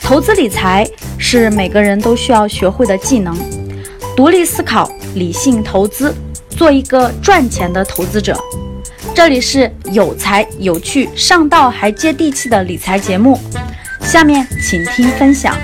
[0.00, 3.36] 投资理财是每个人都需要学会的技能，
[4.16, 6.14] 独立思考，理性投资，
[6.48, 8.38] 做一个赚钱的投资者。
[9.14, 13.38] 这里是有才有趣、上道还接地气的理财节目，
[14.00, 15.54] 下面请听分享。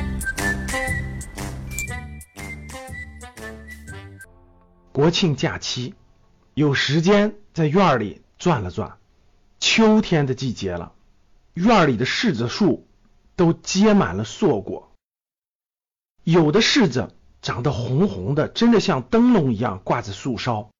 [4.92, 5.94] 国庆假期，
[6.52, 8.92] 有时间在院里转了转。
[9.76, 10.92] 秋天的季节了，
[11.54, 12.86] 院里的柿子树。
[13.34, 14.92] 都结满了硕果，
[16.22, 20.70] 有的柿子长得红红的，真的像灯笼一样挂在树梢，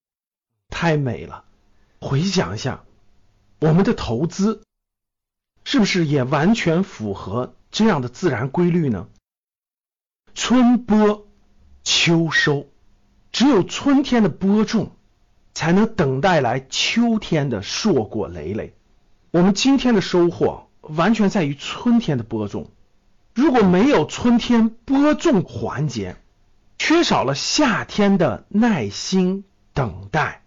[0.68, 1.44] 太美了。
[2.00, 2.84] 回想一下，
[3.58, 4.62] 我们的投资
[5.64, 9.08] 是不是也完全符合这样的自然规律呢？
[10.36, 11.26] 春播
[11.82, 12.68] 秋收，
[13.32, 14.92] 只有春天的播种，
[15.54, 18.76] 才能等待来秋天的硕果累累。
[19.34, 20.68] 我们今天的收获。
[20.82, 22.70] 完全在于春天的播种。
[23.34, 26.16] 如果没有春天播种环节，
[26.76, 30.42] 缺少了夏天的耐心等待，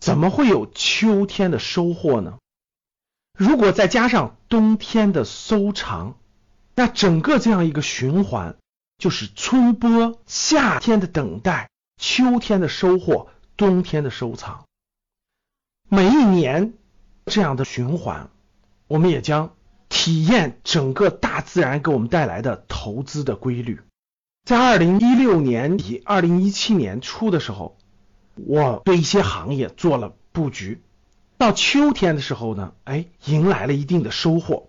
[0.00, 2.38] 怎么会有秋天的收获呢？
[3.38, 6.16] 如果再加上冬天的收藏，
[6.74, 8.56] 那整个这样一个循环，
[8.98, 14.64] 就是春播、夏天的等待、秋天的收获、冬天的收藏。
[15.88, 16.74] 每一年
[17.28, 18.30] 这样的循环，
[18.88, 19.54] 我们也将。
[19.90, 23.80] 体验整个大自然给我们带来的投资的规律。
[24.44, 27.78] 在二零一六年底、二零一七年初的时候，
[28.34, 30.82] 我对一些行业做了布局。
[31.38, 34.68] 到秋天的时候呢，哎，迎来了一定的收获。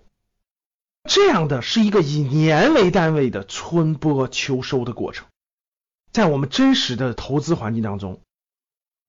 [1.04, 5.28] 这样的是一个以年为单位的春播秋收的过程。
[6.14, 8.22] 在我们真实的投资环境当中，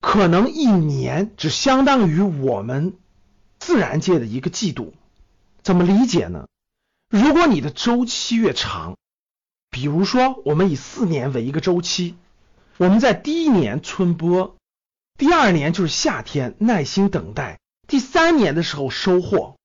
[0.00, 2.94] 可能一年只相当于我们
[3.60, 4.92] 自然界的一个季度。
[5.62, 6.48] 怎么理解呢？
[7.08, 8.96] 如果你的周期越长，
[9.70, 12.16] 比如说我们以四年为一个周期，
[12.78, 14.56] 我们在第一年春播，
[15.18, 19.56] 第二年就是夏天耐心等待，第三年的时候收获，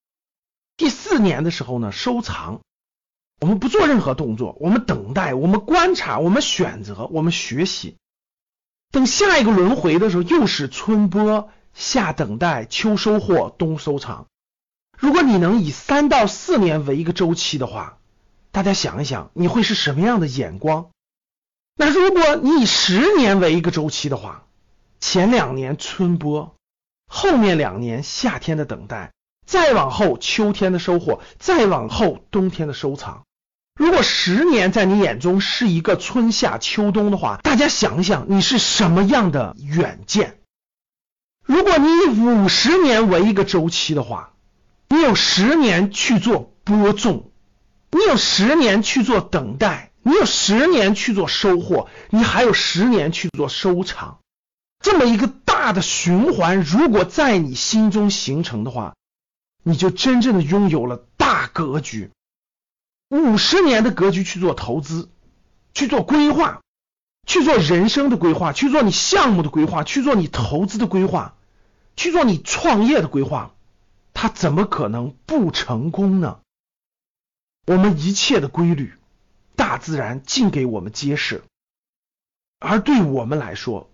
[0.75, 2.61] 第四年的时候呢收藏。
[3.41, 7.95] 我们不做任何动作，我们等待，我们观察，我们选择，我们学习。
[8.91, 14.25] 等下一个轮回的时候，又是春播、夏等待、秋收获、冬收藏。
[14.97, 17.97] 如果你能以三到四年为一个周期的话，
[18.51, 20.89] 大家想一想，你会是什么样的眼光？
[21.75, 24.45] 那如果你以十年为一个周期的话，
[25.01, 26.55] 前两年春播，
[27.07, 29.11] 后面两年夏天的等待，
[29.45, 33.23] 再往后秋天的收获，再往后冬天的收藏。
[33.77, 40.39] 如果十年在你眼中是一个春夏秋冬的话，大家想一想，你是什么样的远见？
[41.45, 44.33] 如果你以五十年为一个周期的话，
[44.89, 47.31] 你有十年去做播种，
[47.91, 54.19] 你有十年去做等待，你有十年去做收获，你还有十年去做收藏。
[54.79, 58.95] 这么一个大的循环，如果在你心中形成的话，
[59.63, 62.11] 你就真正的拥有了大格局。
[63.09, 65.09] 五十年的格局去做投资，
[65.73, 66.61] 去做规划，
[67.25, 71.35] 去做人生的规划，去做你项目的规划，去做你投资的规划，
[71.95, 73.53] 去做你创业的规划。
[74.13, 76.39] 他怎么可能不成功呢？
[77.67, 78.93] 我们一切的规律，
[79.55, 81.43] 大自然尽给我们揭示。
[82.59, 83.89] 而对我们来说，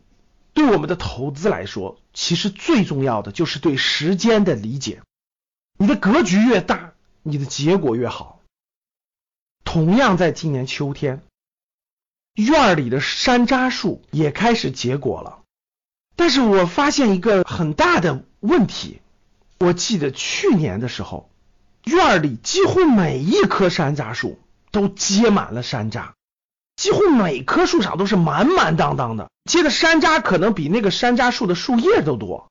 [0.53, 5.01] 对我们的投资来说，其实最重要的就是对时间的理解。
[5.77, 6.93] 你的格局越大，
[7.23, 8.41] 你的结果越好。
[9.63, 11.23] 同样，在今年秋天，
[12.35, 15.39] 院里的山楂树也开始结果了。
[16.15, 19.01] 但是我发现一个很大的问题。
[19.59, 21.29] 我记得去年的时候，
[21.83, 24.39] 院里几乎每一棵山楂树
[24.71, 26.13] 都结满了山楂，
[26.75, 32.49] 几乎每棵树上都是满满当当的，结的山楂可能比那个山楂树的树叶都多。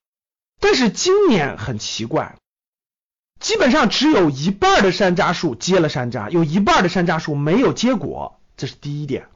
[0.60, 2.36] 但是今年很奇怪，
[3.40, 9.28] 基本上只有一半的山楂树结了山楂，有一半的山楂树没有结果，这是第一点。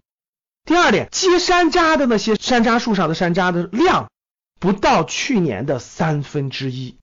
[0.64, 4.10] 第二点，结山楂的那些山楂树上的山楂的量
[4.58, 6.96] 不到去年的三分之一。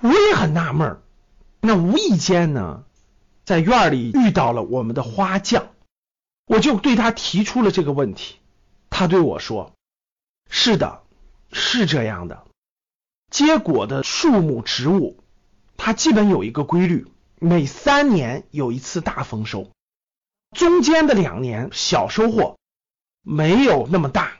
[0.00, 1.02] 我也很纳闷儿，
[1.60, 2.84] 那无意间呢，
[3.44, 5.68] 在院里遇到了我们的花匠，
[6.46, 8.36] 我就对他提出了这个问题。
[8.88, 9.74] 他对我说
[10.48, 11.02] ：“是的，
[11.52, 12.46] 是这样的。
[13.30, 15.22] 结果的树木植物，
[15.76, 17.06] 它基本有一个规律，
[17.38, 19.70] 每三年有一次大丰收，
[20.56, 22.56] 中间的两年小收获，
[23.28, 24.32] 没有那么大。”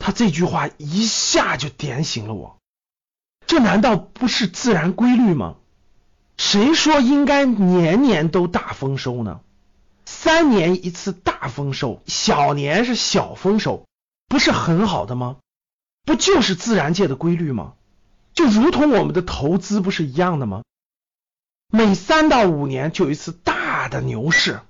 [0.00, 2.58] 他这句话一下就点醒了我。
[3.46, 5.56] 这难道不是自然规律吗？
[6.36, 9.40] 谁说应该年年都大丰收呢？
[10.04, 13.86] 三年一次大丰收，小年是小丰收，
[14.26, 15.36] 不是很好的吗？
[16.04, 17.74] 不就是自然界的规律吗？
[18.34, 20.62] 就如同我们的投资不是一样的吗？
[21.68, 24.60] 每三到五年就有一次大的牛市，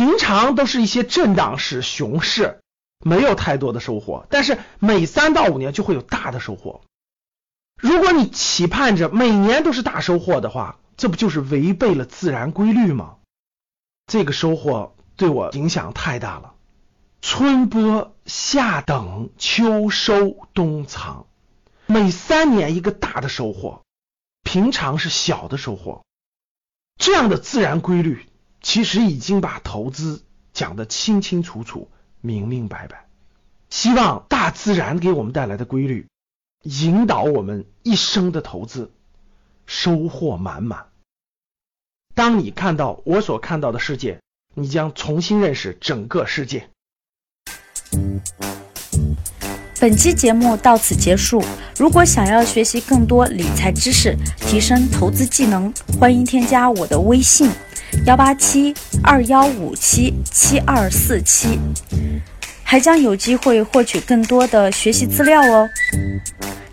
[0.00, 2.62] 平常都是一些震荡市、熊市，
[3.04, 6.80] 没有太多的收获，但是每三到五年就会有大的收获。
[7.76, 13.16] 如果你期盼着每年都是大收获的话，这不就是违背了自然规律吗？
[14.06, 16.54] 这个收获对我影响太大了。
[17.20, 21.26] 春播、夏等、秋收、冬藏，
[21.84, 23.82] 每三年一个大的收获，
[24.44, 26.00] 平常是小的收获。
[26.96, 28.24] 这样的自然规律，
[28.60, 30.22] 其实已经把投资
[30.52, 31.88] 讲得清清楚楚、
[32.20, 33.06] 明明白白。
[33.70, 36.06] 希望大自然给我们带来的规律。
[36.62, 38.92] 引导我们一生的投资
[39.64, 40.88] 收获满满。
[42.14, 44.20] 当你看到我所看到的世界，
[44.54, 46.68] 你将重新认识整个世界。
[49.80, 51.42] 本期节目到此结束。
[51.78, 57.50] 如果想要学习更多理财知识，提升投资技能，欢迎添加我的微信：
[58.06, 61.58] 幺八七二幺五七七二四七。
[62.62, 65.68] 还将有机会获取更多的学习资料哦！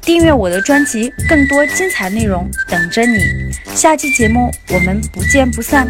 [0.04, 3.18] 订阅我的专辑，更多精彩内容等着你。
[3.74, 5.88] 下期节目我们不见不散。